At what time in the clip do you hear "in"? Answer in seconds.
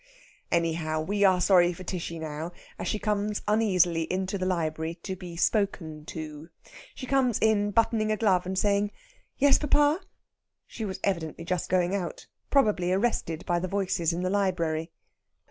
7.37-7.69, 14.11-14.23